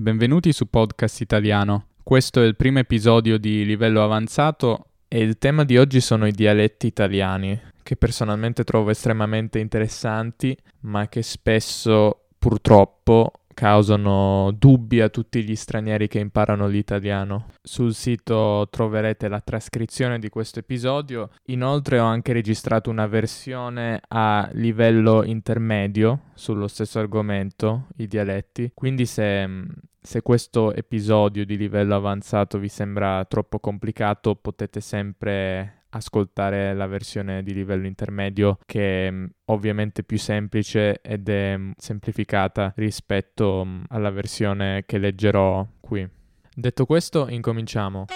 Benvenuti 0.00 0.52
su 0.52 0.70
Podcast 0.70 1.22
Italiano. 1.22 1.86
Questo 2.04 2.40
è 2.40 2.46
il 2.46 2.54
primo 2.54 2.78
episodio 2.78 3.36
di 3.36 3.64
livello 3.64 4.04
avanzato 4.04 4.90
e 5.08 5.18
il 5.18 5.38
tema 5.38 5.64
di 5.64 5.76
oggi 5.76 6.00
sono 6.00 6.24
i 6.28 6.30
dialetti 6.30 6.86
italiani, 6.86 7.60
che 7.82 7.96
personalmente 7.96 8.62
trovo 8.62 8.90
estremamente 8.90 9.58
interessanti, 9.58 10.56
ma 10.82 11.08
che 11.08 11.22
spesso 11.22 12.26
purtroppo 12.38 13.32
causano 13.58 14.54
dubbi 14.56 15.00
a 15.00 15.08
tutti 15.08 15.42
gli 15.42 15.56
stranieri 15.56 16.06
che 16.06 16.20
imparano 16.20 16.68
l'italiano. 16.68 17.48
Sul 17.60 17.92
sito 17.92 18.68
troverete 18.70 19.26
la 19.26 19.40
trascrizione 19.40 20.20
di 20.20 20.28
questo 20.28 20.60
episodio. 20.60 21.30
Inoltre 21.46 21.98
ho 21.98 22.04
anche 22.04 22.32
registrato 22.32 22.88
una 22.88 23.08
versione 23.08 24.00
a 24.06 24.48
livello 24.52 25.24
intermedio 25.24 26.20
sullo 26.34 26.68
stesso 26.68 27.00
argomento, 27.00 27.88
i 27.96 28.06
dialetti. 28.06 28.70
Quindi 28.72 29.06
se, 29.06 29.50
se 30.08 30.22
questo 30.22 30.72
episodio 30.72 31.44
di 31.44 31.58
livello 31.58 31.94
avanzato 31.94 32.58
vi 32.58 32.68
sembra 32.68 33.26
troppo 33.26 33.58
complicato 33.60 34.36
potete 34.36 34.80
sempre 34.80 35.82
ascoltare 35.90 36.72
la 36.72 36.86
versione 36.86 37.42
di 37.42 37.52
livello 37.52 37.86
intermedio 37.86 38.58
che 38.64 39.06
è 39.06 39.10
mm, 39.10 39.26
ovviamente 39.50 40.04
più 40.04 40.16
semplice 40.16 41.02
ed 41.02 41.28
è 41.28 41.58
mm, 41.58 41.72
semplificata 41.76 42.72
rispetto 42.76 43.62
mm, 43.66 43.82
alla 43.88 44.08
versione 44.08 44.84
che 44.86 44.96
leggerò 44.96 45.66
qui. 45.78 46.08
Detto 46.54 46.86
questo, 46.86 47.28
incominciamo. 47.28 48.06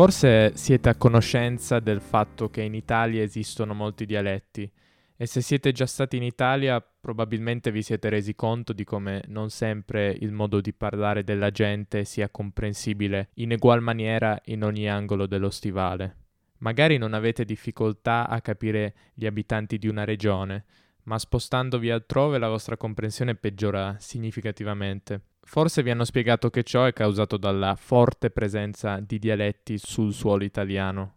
Forse 0.00 0.56
siete 0.56 0.88
a 0.88 0.94
conoscenza 0.94 1.78
del 1.78 2.00
fatto 2.00 2.48
che 2.48 2.62
in 2.62 2.72
Italia 2.72 3.22
esistono 3.22 3.74
molti 3.74 4.06
dialetti 4.06 4.72
e 5.14 5.26
se 5.26 5.42
siete 5.42 5.72
già 5.72 5.84
stati 5.84 6.16
in 6.16 6.22
Italia 6.22 6.80
probabilmente 6.80 7.70
vi 7.70 7.82
siete 7.82 8.08
resi 8.08 8.34
conto 8.34 8.72
di 8.72 8.82
come 8.82 9.22
non 9.26 9.50
sempre 9.50 10.16
il 10.20 10.32
modo 10.32 10.62
di 10.62 10.72
parlare 10.72 11.22
della 11.22 11.50
gente 11.50 12.06
sia 12.06 12.30
comprensibile 12.30 13.28
in 13.34 13.52
egual 13.52 13.82
maniera 13.82 14.40
in 14.46 14.64
ogni 14.64 14.88
angolo 14.88 15.26
dello 15.26 15.50
stivale. 15.50 16.16
Magari 16.60 16.96
non 16.96 17.12
avete 17.12 17.44
difficoltà 17.44 18.26
a 18.26 18.40
capire 18.40 18.94
gli 19.12 19.26
abitanti 19.26 19.76
di 19.76 19.86
una 19.86 20.04
regione, 20.04 20.64
ma 21.02 21.18
spostandovi 21.18 21.90
altrove 21.90 22.38
la 22.38 22.48
vostra 22.48 22.78
comprensione 22.78 23.34
peggiora 23.34 23.96
significativamente. 23.98 25.20
Forse 25.50 25.82
vi 25.82 25.90
hanno 25.90 26.04
spiegato 26.04 26.48
che 26.48 26.62
ciò 26.62 26.84
è 26.84 26.92
causato 26.92 27.36
dalla 27.36 27.74
forte 27.74 28.30
presenza 28.30 29.00
di 29.00 29.18
dialetti 29.18 29.78
sul 29.78 30.12
suolo 30.12 30.44
italiano. 30.44 31.14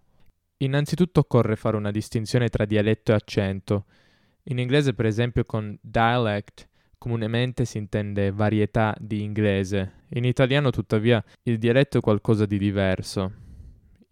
Innanzitutto 0.63 1.19
occorre 1.19 1.55
fare 1.55 1.77
una 1.77 1.91
distinzione 1.91 2.49
tra 2.49 2.65
dialetto 2.65 3.11
e 3.11 3.13
accento. 3.13 3.85
In 4.45 4.57
inglese, 4.57 4.95
per 4.95 5.05
esempio, 5.05 5.43
con 5.43 5.77
dialect 5.79 6.67
comunemente 6.97 7.63
si 7.65 7.77
intende 7.77 8.31
varietà 8.31 8.95
di 8.99 9.21
inglese. 9.21 10.05
In 10.13 10.25
italiano, 10.25 10.71
tuttavia, 10.71 11.23
il 11.43 11.59
dialetto 11.59 11.99
è 11.99 12.01
qualcosa 12.01 12.47
di 12.47 12.57
diverso. 12.57 13.42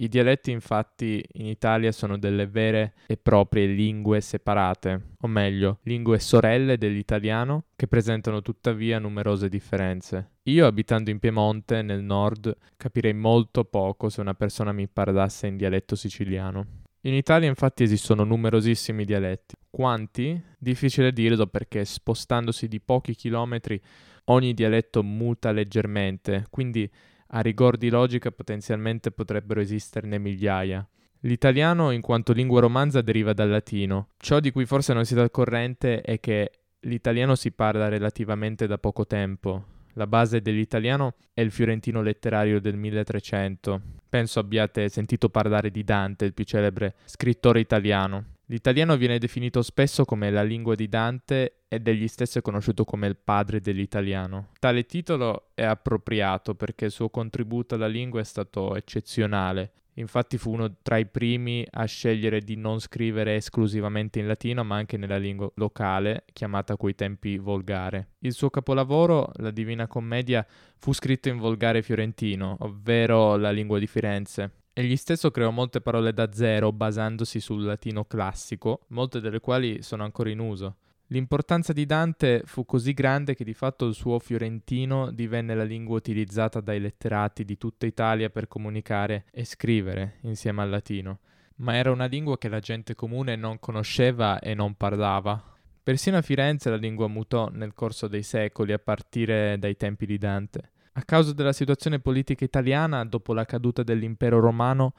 I 0.02 0.08
dialetti 0.08 0.50
infatti 0.50 1.24
in 1.34 1.46
Italia 1.46 1.92
sono 1.92 2.18
delle 2.18 2.48
vere 2.48 2.94
e 3.06 3.18
proprie 3.18 3.68
lingue 3.68 4.20
separate, 4.20 5.10
o 5.20 5.28
meglio, 5.28 5.78
lingue 5.84 6.18
sorelle 6.18 6.80
dell'italiano 6.80 7.66
che 7.76 7.86
presentano 7.86 8.42
tuttavia 8.42 8.98
numerose 8.98 9.48
differenze. 9.48 10.32
Io 10.46 10.66
abitando 10.66 11.12
in 11.12 11.20
Piemonte, 11.20 11.84
nel 11.84 12.02
nord, 12.02 12.52
capirei 12.78 13.14
molto 13.14 13.64
poco 13.64 14.10
se 14.10 14.22
una 14.22 14.34
persona 14.34 14.72
mi 14.72 14.88
parlasse 14.88 15.46
in 15.46 15.56
dialetto 15.56 15.96
siciliano. 15.96 16.66
In 17.02 17.14
Italia 17.14 17.48
infatti 17.48 17.84
esistono 17.84 18.24
numerosissimi 18.24 19.06
dialetti. 19.06 19.54
Quanti? 19.70 20.42
Difficile 20.58 21.14
dirlo 21.14 21.46
perché 21.46 21.86
spostandosi 21.86 22.68
di 22.68 22.80
pochi 22.80 23.14
chilometri 23.14 23.80
ogni 24.26 24.56
dialetto 24.56 25.04
muta 25.04 25.52
leggermente, 25.52 26.48
quindi 26.50 26.90
a 27.34 27.42
rigor 27.42 27.78
di 27.78 27.90
logica 27.90 28.32
potenzialmente 28.32 29.12
potrebbero 29.12 29.60
esisterne 29.60 30.18
migliaia. 30.18 30.86
L'italiano, 31.22 31.92
in 31.92 32.02
quanto 32.02 32.34
lingua 32.34 32.62
romanza, 32.62 33.02
deriva 33.02 33.34
dal 33.34 33.50
latino. 33.50 34.10
Ciò 34.18 34.40
di 34.40 34.52
cui 34.52 34.66
forse 34.66 34.94
non 34.94 35.06
siete 35.06 35.22
al 35.22 35.32
corrente 35.32 36.02
è 36.02 36.20
che 36.20 36.52
l'italiano 36.82 37.36
si 37.36 37.52
parla 37.52 37.90
relativamente 37.90 38.66
da 38.66 38.78
poco 38.78 39.06
tempo. 39.06 39.66
La 39.94 40.08
base 40.08 40.42
dell'italiano 40.42 41.16
è 41.34 41.42
il 41.42 41.52
fiorentino 41.52 42.02
letterario 42.02 42.60
del 42.60 42.76
1300. 42.76 43.82
Penso 44.10 44.40
abbiate 44.40 44.90
sentito 44.90 45.30
parlare 45.30 45.70
di 45.70 45.84
Dante, 45.84 46.26
il 46.26 46.34
più 46.34 46.44
celebre 46.44 46.96
scrittore 47.06 47.60
italiano. 47.60 48.31
L'italiano 48.52 48.98
viene 48.98 49.18
definito 49.18 49.62
spesso 49.62 50.04
come 50.04 50.30
la 50.30 50.44
lingua 50.44 50.76
di 50.76 50.90
Dante 50.90 51.62
ed 51.70 51.88
egli 51.88 52.10
stesso 52.10 52.40
è 52.40 52.42
conosciuto 52.42 52.84
come 52.84 53.08
il 53.08 53.16
padre 53.16 53.62
dell'italiano. 53.62 54.50
Tale 54.60 54.86
titolo 54.86 55.52
è 55.54 55.64
appropriato 55.64 56.54
perché 56.54 56.84
il 56.84 56.92
suo 56.92 57.10
contributo 57.10 57.76
alla 57.76 57.88
lingua 57.88 58.20
è 58.20 58.26
stato 58.26 58.76
eccezionale. 58.76 59.72
Infatti 59.96 60.38
fu 60.38 60.52
uno 60.52 60.76
tra 60.82 60.98
i 60.98 61.06
primi 61.06 61.66
a 61.70 61.86
scegliere 61.86 62.42
di 62.42 62.58
non 62.58 62.82
scrivere 62.82 63.36
esclusivamente 63.36 64.20
in 64.20 64.28
latino, 64.28 64.66
ma 64.66 64.76
anche 64.76 64.98
nella 64.98 65.18
lingua 65.18 65.50
locale, 65.56 66.26
chiamata 66.34 66.74
a 66.74 66.78
quei 66.78 66.94
tempi 66.94 67.38
volgare. 67.38 68.16
Il 68.20 68.34
suo 68.34 68.50
capolavoro, 68.50 69.32
la 69.36 69.52
Divina 69.52 69.88
Commedia, 69.88 70.46
fu 70.78 70.92
scritto 70.92 71.30
in 71.30 71.38
volgare 71.38 71.82
fiorentino, 71.82 72.58
ovvero 72.60 73.38
la 73.38 73.52
lingua 73.52 73.80
di 73.80 73.88
Firenze. 73.88 74.61
Egli 74.74 74.96
stesso 74.96 75.32
creò 75.32 75.52
molte 75.52 75.82
parole 75.82 76.14
da 76.14 76.32
zero 76.32 76.72
basandosi 76.72 77.42
sul 77.42 77.64
latino 77.64 78.06
classico, 78.06 78.86
molte 78.88 79.20
delle 79.20 79.42
quali 79.42 79.82
sono 79.82 80.06
ancora 80.06 80.30
in 80.30 80.40
uso. 80.40 80.78
L'importanza 81.08 81.74
di 81.74 81.86
Dante 81.86 82.44
fu 82.46 82.66
così 82.66 82.94
grande 82.94 83.36
che 83.36 83.44
di 83.44 83.54
fatto 83.54 83.86
il 83.86 83.94
suo 83.94 84.18
fiorentino 84.18 85.12
divenne 85.12 85.56
la 85.56 85.66
lingua 85.66 85.98
utilizzata 85.98 86.62
dai 86.62 86.80
letterati 86.80 87.44
di 87.44 87.58
tutta 87.58 87.86
Italia 87.86 88.30
per 88.30 88.48
comunicare 88.48 89.26
e 89.32 89.44
scrivere 89.44 90.20
insieme 90.22 90.62
al 90.62 90.70
latino, 90.70 91.20
ma 91.58 91.76
era 91.76 91.92
una 91.92 92.06
lingua 92.06 92.38
che 92.38 92.48
la 92.48 92.62
gente 92.62 92.96
comune 92.96 93.36
non 93.36 93.60
conosceva 93.60 94.40
e 94.40 94.54
non 94.54 94.76
parlava. 94.76 95.44
Persino 95.84 96.16
a 96.16 96.22
Firenze 96.22 96.70
la 96.70 96.78
lingua 96.78 97.08
mutò 97.08 97.50
nel 97.50 97.74
corso 97.74 98.08
dei 98.08 98.24
secoli 98.24 98.72
a 98.72 98.80
partire 98.80 99.60
dai 99.60 99.76
tempi 99.76 100.06
di 100.06 100.18
Dante. 100.18 100.70
A 100.94 101.04
causa 101.04 101.32
della 101.34 101.54
situazione 101.54 102.00
politica 102.00 102.44
italiana, 102.44 103.06
dopo 103.06 103.34
la 103.34 103.46
caduta 103.46 103.82
dell'impero 103.82 104.42
romano, 104.42 104.94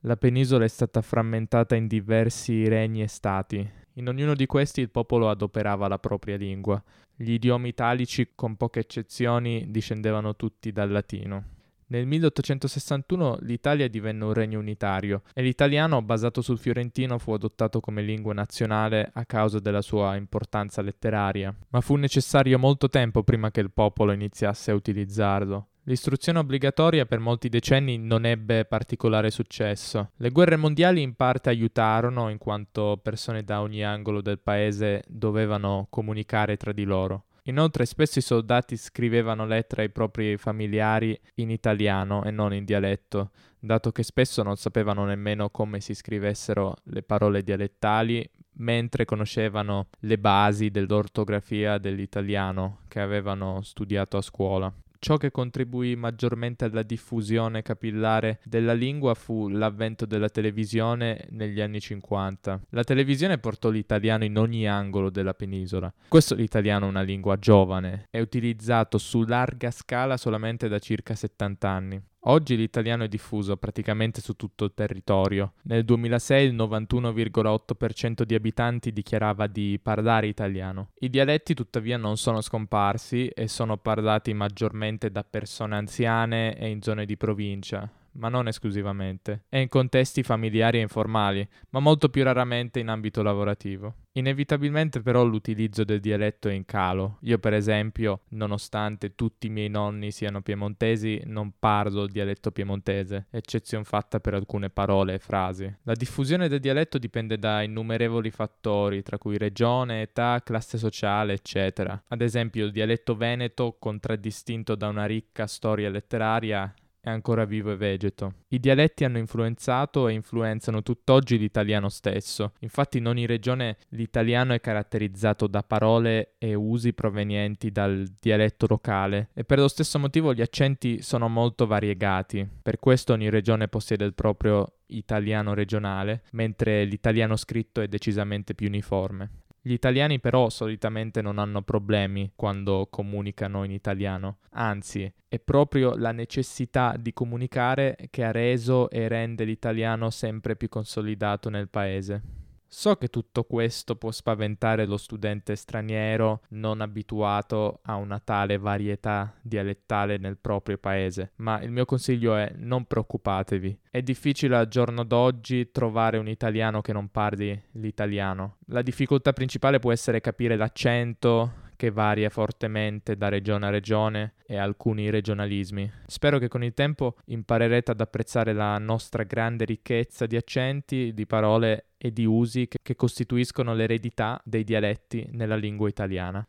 la 0.00 0.16
penisola 0.16 0.64
è 0.64 0.68
stata 0.68 1.00
frammentata 1.00 1.74
in 1.76 1.86
diversi 1.86 2.68
regni 2.68 3.00
e 3.02 3.06
stati. 3.06 3.66
In 3.94 4.08
ognuno 4.08 4.34
di 4.34 4.44
questi 4.44 4.82
il 4.82 4.90
popolo 4.90 5.30
adoperava 5.30 5.88
la 5.88 5.98
propria 5.98 6.36
lingua. 6.36 6.82
Gli 7.16 7.32
idiomi 7.32 7.68
italici, 7.68 8.32
con 8.34 8.56
poche 8.56 8.80
eccezioni, 8.80 9.70
discendevano 9.70 10.36
tutti 10.36 10.72
dal 10.72 10.90
latino. 10.90 11.44
Nel 11.90 12.06
1861 12.06 13.38
l'Italia 13.40 13.88
divenne 13.88 14.22
un 14.22 14.32
regno 14.32 14.60
unitario 14.60 15.22
e 15.34 15.42
l'italiano, 15.42 16.02
basato 16.02 16.40
sul 16.40 16.56
fiorentino, 16.56 17.18
fu 17.18 17.32
adottato 17.32 17.80
come 17.80 18.00
lingua 18.00 18.32
nazionale 18.32 19.10
a 19.12 19.24
causa 19.24 19.58
della 19.58 19.82
sua 19.82 20.14
importanza 20.14 20.82
letteraria, 20.82 21.52
ma 21.70 21.80
fu 21.80 21.96
necessario 21.96 22.60
molto 22.60 22.88
tempo 22.88 23.24
prima 23.24 23.50
che 23.50 23.58
il 23.58 23.72
popolo 23.72 24.12
iniziasse 24.12 24.70
a 24.70 24.74
utilizzarlo. 24.74 25.66
L'istruzione 25.84 26.38
obbligatoria 26.38 27.06
per 27.06 27.18
molti 27.18 27.48
decenni 27.48 27.98
non 27.98 28.24
ebbe 28.24 28.66
particolare 28.66 29.30
successo. 29.30 30.10
Le 30.18 30.30
guerre 30.30 30.54
mondiali 30.54 31.02
in 31.02 31.16
parte 31.16 31.48
aiutarono 31.48 32.28
in 32.28 32.38
quanto 32.38 33.00
persone 33.02 33.42
da 33.42 33.62
ogni 33.62 33.82
angolo 33.82 34.20
del 34.20 34.38
paese 34.38 35.02
dovevano 35.08 35.88
comunicare 35.90 36.56
tra 36.56 36.70
di 36.70 36.84
loro. 36.84 37.24
Inoltre 37.44 37.86
spesso 37.86 38.18
i 38.18 38.22
soldati 38.22 38.76
scrivevano 38.76 39.46
lettere 39.46 39.82
ai 39.82 39.90
propri 39.90 40.36
familiari 40.36 41.18
in 41.36 41.50
italiano 41.50 42.24
e 42.24 42.30
non 42.30 42.52
in 42.52 42.64
dialetto, 42.64 43.30
dato 43.58 43.92
che 43.92 44.02
spesso 44.02 44.42
non 44.42 44.56
sapevano 44.56 45.04
nemmeno 45.04 45.50
come 45.50 45.80
si 45.80 45.94
scrivessero 45.94 46.76
le 46.84 47.02
parole 47.02 47.42
dialettali, 47.42 48.28
mentre 48.54 49.04
conoscevano 49.04 49.88
le 50.00 50.18
basi 50.18 50.70
dell'ortografia 50.70 51.78
dell'italiano 51.78 52.80
che 52.88 53.00
avevano 53.00 53.62
studiato 53.62 54.16
a 54.16 54.22
scuola. 54.22 54.72
Ciò 55.02 55.16
che 55.16 55.30
contribuì 55.30 55.96
maggiormente 55.96 56.66
alla 56.66 56.82
diffusione 56.82 57.62
capillare 57.62 58.38
della 58.44 58.74
lingua 58.74 59.14
fu 59.14 59.48
l'avvento 59.48 60.04
della 60.04 60.28
televisione 60.28 61.26
negli 61.30 61.62
anni 61.62 61.80
50. 61.80 62.60
La 62.68 62.84
televisione 62.84 63.38
portò 63.38 63.70
l'italiano 63.70 64.24
in 64.24 64.36
ogni 64.36 64.68
angolo 64.68 65.08
della 65.08 65.32
penisola. 65.32 65.90
Questo 66.06 66.34
l'italiano 66.34 66.84
è 66.84 66.90
una 66.90 67.00
lingua 67.00 67.38
giovane, 67.38 68.08
è 68.10 68.20
utilizzato 68.20 68.98
su 68.98 69.24
larga 69.24 69.70
scala 69.70 70.18
solamente 70.18 70.68
da 70.68 70.78
circa 70.78 71.14
70 71.14 71.68
anni. 71.70 72.02
Oggi 72.24 72.54
l'italiano 72.54 73.04
è 73.04 73.08
diffuso 73.08 73.56
praticamente 73.56 74.20
su 74.20 74.34
tutto 74.34 74.64
il 74.66 74.72
territorio. 74.74 75.54
Nel 75.62 75.84
2006 75.84 76.46
il 76.46 76.54
91,8% 76.54 78.24
di 78.24 78.34
abitanti 78.34 78.92
dichiarava 78.92 79.46
di 79.46 79.80
parlare 79.82 80.26
italiano. 80.26 80.90
I 80.98 81.08
dialetti 81.08 81.54
tuttavia 81.54 81.96
non 81.96 82.18
sono 82.18 82.42
scomparsi 82.42 83.28
e 83.28 83.48
sono 83.48 83.78
parlati 83.78 84.34
maggiormente 84.34 85.10
da 85.10 85.24
persone 85.24 85.76
anziane 85.76 86.58
e 86.58 86.68
in 86.68 86.82
zone 86.82 87.06
di 87.06 87.16
provincia, 87.16 87.90
ma 88.12 88.28
non 88.28 88.48
esclusivamente, 88.48 89.44
e 89.48 89.60
in 89.60 89.68
contesti 89.68 90.22
familiari 90.22 90.78
e 90.78 90.82
informali, 90.82 91.46
ma 91.70 91.80
molto 91.80 92.08
più 92.08 92.22
raramente 92.22 92.80
in 92.80 92.88
ambito 92.88 93.22
lavorativo. 93.22 93.94
Inevitabilmente 94.14 95.00
però 95.00 95.22
l'utilizzo 95.22 95.84
del 95.84 96.00
dialetto 96.00 96.48
è 96.48 96.52
in 96.52 96.64
calo. 96.64 97.18
Io 97.22 97.38
per 97.38 97.54
esempio, 97.54 98.22
nonostante 98.30 99.14
tutti 99.14 99.46
i 99.46 99.50
miei 99.50 99.68
nonni 99.68 100.10
siano 100.10 100.42
piemontesi, 100.42 101.22
non 101.26 101.52
parlo 101.58 102.02
il 102.02 102.10
dialetto 102.10 102.50
piemontese, 102.50 103.26
eccezione 103.30 103.84
fatta 103.84 104.18
per 104.18 104.34
alcune 104.34 104.68
parole 104.68 105.14
e 105.14 105.18
frasi. 105.20 105.72
La 105.84 105.94
diffusione 105.94 106.48
del 106.48 106.58
dialetto 106.58 106.98
dipende 106.98 107.38
da 107.38 107.62
innumerevoli 107.62 108.30
fattori, 108.30 109.02
tra 109.02 109.16
cui 109.16 109.38
regione, 109.38 110.02
età, 110.02 110.42
classe 110.44 110.76
sociale, 110.76 111.34
eccetera. 111.34 112.02
Ad 112.08 112.20
esempio 112.20 112.64
il 112.64 112.72
dialetto 112.72 113.14
veneto, 113.14 113.76
contraddistinto 113.78 114.74
da 114.74 114.88
una 114.88 115.06
ricca 115.06 115.46
storia 115.46 115.88
letteraria, 115.88 116.72
è 117.00 117.08
ancora 117.08 117.44
vivo 117.44 117.72
e 117.72 117.76
vegeto. 117.76 118.34
I 118.48 118.60
dialetti 118.60 119.04
hanno 119.04 119.18
influenzato 119.18 120.08
e 120.08 120.12
influenzano 120.12 120.82
tutt'oggi 120.82 121.38
l'italiano 121.38 121.88
stesso. 121.88 122.52
Infatti 122.60 122.98
in 122.98 123.06
ogni 123.06 123.26
regione 123.26 123.78
l'italiano 123.90 124.52
è 124.52 124.60
caratterizzato 124.60 125.46
da 125.46 125.62
parole 125.62 126.34
e 126.38 126.54
usi 126.54 126.92
provenienti 126.92 127.70
dal 127.70 128.06
dialetto 128.20 128.66
locale 128.68 129.30
e 129.34 129.44
per 129.44 129.58
lo 129.58 129.68
stesso 129.68 129.98
motivo 129.98 130.34
gli 130.34 130.42
accenti 130.42 131.00
sono 131.02 131.28
molto 131.28 131.66
variegati. 131.66 132.46
Per 132.62 132.78
questo 132.78 133.12
ogni 133.14 133.30
regione 133.30 133.68
possiede 133.68 134.04
il 134.04 134.14
proprio 134.14 134.66
italiano 134.86 135.54
regionale, 135.54 136.22
mentre 136.32 136.84
l'italiano 136.84 137.36
scritto 137.36 137.80
è 137.80 137.88
decisamente 137.88 138.54
più 138.54 138.66
uniforme. 138.66 139.30
Gli 139.62 139.72
italiani 139.72 140.20
però 140.20 140.48
solitamente 140.48 141.20
non 141.20 141.38
hanno 141.38 141.60
problemi 141.60 142.32
quando 142.34 142.88
comunicano 142.90 143.62
in 143.64 143.72
italiano, 143.72 144.38
anzi 144.52 145.12
è 145.28 145.38
proprio 145.38 145.94
la 145.96 146.12
necessità 146.12 146.96
di 146.98 147.12
comunicare 147.12 147.96
che 148.08 148.24
ha 148.24 148.30
reso 148.30 148.88
e 148.88 149.06
rende 149.06 149.44
l'italiano 149.44 150.08
sempre 150.08 150.56
più 150.56 150.70
consolidato 150.70 151.50
nel 151.50 151.68
paese. 151.68 152.39
So 152.72 152.94
che 152.94 153.08
tutto 153.08 153.42
questo 153.42 153.96
può 153.96 154.12
spaventare 154.12 154.86
lo 154.86 154.96
studente 154.96 155.56
straniero 155.56 156.42
non 156.50 156.80
abituato 156.80 157.80
a 157.82 157.96
una 157.96 158.20
tale 158.20 158.58
varietà 158.58 159.34
dialettale 159.42 160.18
nel 160.18 160.38
proprio 160.38 160.78
paese, 160.78 161.32
ma 161.36 161.60
il 161.62 161.72
mio 161.72 161.84
consiglio 161.84 162.36
è 162.36 162.52
non 162.58 162.84
preoccupatevi. 162.84 163.80
È 163.90 164.00
difficile 164.02 164.56
al 164.56 164.68
giorno 164.68 165.02
d'oggi 165.02 165.72
trovare 165.72 166.18
un 166.18 166.28
italiano 166.28 166.80
che 166.80 166.92
non 166.92 167.08
parli 167.08 167.60
l'italiano. 167.72 168.58
La 168.66 168.82
difficoltà 168.82 169.32
principale 169.32 169.80
può 169.80 169.90
essere 169.90 170.20
capire 170.20 170.54
l'accento, 170.54 171.69
che 171.80 171.90
varia 171.90 172.28
fortemente 172.28 173.16
da 173.16 173.30
regione 173.30 173.64
a 173.64 173.70
regione 173.70 174.34
e 174.44 174.58
alcuni 174.58 175.08
regionalismi. 175.08 175.90
Spero 176.08 176.38
che 176.38 176.46
con 176.46 176.62
il 176.62 176.74
tempo 176.74 177.16
imparerete 177.24 177.92
ad 177.92 178.02
apprezzare 178.02 178.52
la 178.52 178.76
nostra 178.76 179.22
grande 179.22 179.64
ricchezza 179.64 180.26
di 180.26 180.36
accenti, 180.36 181.14
di 181.14 181.24
parole 181.24 181.86
e 181.96 182.12
di 182.12 182.26
usi 182.26 182.68
che, 182.68 182.76
che 182.82 182.96
costituiscono 182.96 183.72
l'eredità 183.72 184.38
dei 184.44 184.62
dialetti 184.62 185.26
nella 185.32 185.56
lingua 185.56 185.88
italiana. 185.88 186.46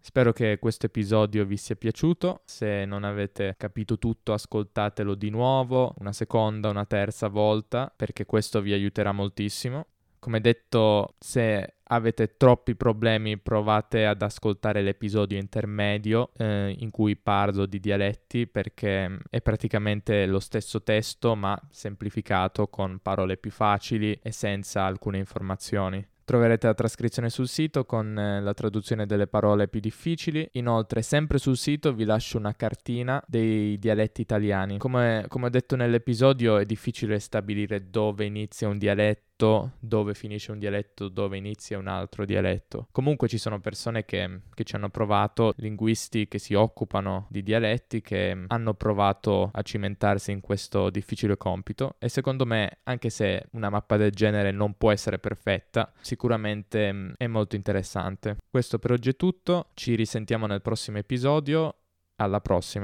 Spero 0.00 0.32
che 0.32 0.58
questo 0.58 0.86
episodio 0.86 1.44
vi 1.44 1.58
sia 1.58 1.76
piaciuto. 1.76 2.40
Se 2.46 2.86
non 2.86 3.04
avete 3.04 3.54
capito 3.58 3.98
tutto, 3.98 4.32
ascoltatelo 4.32 5.14
di 5.14 5.28
nuovo, 5.28 5.94
una 5.98 6.14
seconda, 6.14 6.70
una 6.70 6.86
terza 6.86 7.28
volta, 7.28 7.92
perché 7.94 8.24
questo 8.24 8.62
vi 8.62 8.72
aiuterà 8.72 9.12
moltissimo. 9.12 9.88
Come 10.18 10.40
detto, 10.40 11.16
se 11.18 11.74
avete 11.92 12.36
troppi 12.36 12.74
problemi 12.74 13.38
provate 13.38 14.06
ad 14.06 14.22
ascoltare 14.22 14.82
l'episodio 14.82 15.38
intermedio 15.38 16.30
eh, 16.36 16.74
in 16.78 16.90
cui 16.90 17.16
parlo 17.16 17.66
di 17.66 17.78
dialetti 17.80 18.46
perché 18.46 19.18
è 19.28 19.40
praticamente 19.42 20.26
lo 20.26 20.40
stesso 20.40 20.82
testo 20.82 21.34
ma 21.34 21.60
semplificato 21.70 22.68
con 22.68 22.98
parole 23.02 23.36
più 23.36 23.50
facili 23.50 24.18
e 24.22 24.32
senza 24.32 24.84
alcune 24.84 25.18
informazioni. 25.18 26.06
Troverete 26.24 26.68
la 26.68 26.74
trascrizione 26.74 27.30
sul 27.30 27.48
sito 27.48 27.84
con 27.84 28.16
eh, 28.16 28.40
la 28.40 28.54
traduzione 28.54 29.06
delle 29.06 29.26
parole 29.26 29.66
più 29.66 29.80
difficili. 29.80 30.48
Inoltre, 30.52 31.02
sempre 31.02 31.38
sul 31.38 31.56
sito 31.56 31.92
vi 31.92 32.04
lascio 32.04 32.38
una 32.38 32.54
cartina 32.54 33.22
dei 33.26 33.76
dialetti 33.78 34.20
italiani. 34.20 34.78
Come, 34.78 35.24
come 35.28 35.46
ho 35.46 35.50
detto 35.50 35.74
nell'episodio, 35.74 36.58
è 36.58 36.64
difficile 36.64 37.18
stabilire 37.18 37.90
dove 37.90 38.24
inizia 38.24 38.68
un 38.68 38.78
dialetto 38.78 39.31
dove 39.78 40.14
finisce 40.14 40.52
un 40.52 40.58
dialetto, 40.58 41.08
dove 41.08 41.36
inizia 41.36 41.78
un 41.78 41.88
altro 41.88 42.24
dialetto. 42.24 42.88
Comunque 42.92 43.28
ci 43.28 43.38
sono 43.38 43.60
persone 43.60 44.04
che, 44.04 44.40
che, 44.54 44.64
ci 44.64 44.76
hanno 44.76 44.90
provato, 44.90 45.52
linguisti 45.56 46.28
che 46.28 46.38
si 46.38 46.54
occupano 46.54 47.26
di 47.30 47.42
dialetti, 47.42 48.00
che 48.00 48.44
hanno 48.46 48.74
provato 48.74 49.50
a 49.52 49.62
cimentarsi 49.62 50.30
in 50.30 50.40
questo 50.40 50.90
difficile 50.90 51.36
compito 51.36 51.96
e 51.98 52.08
secondo 52.08 52.46
me, 52.46 52.78
anche 52.84 53.10
se 53.10 53.48
una 53.52 53.70
mappa 53.70 53.96
del 53.96 54.10
genere 54.10 54.50
non 54.50 54.74
può 54.74 54.90
essere 54.90 55.18
perfetta, 55.18 55.92
sicuramente 56.00 56.92
mm, 56.92 57.12
è 57.16 57.26
molto 57.26 57.56
interessante. 57.56 58.36
Questo 58.48 58.78
per 58.78 58.92
oggi 58.92 59.10
è 59.10 59.16
tutto, 59.16 59.70
ci 59.74 59.94
risentiamo 59.94 60.46
nel 60.46 60.62
prossimo 60.62 60.98
episodio, 60.98 61.76
alla 62.16 62.40
prossima. 62.40 62.80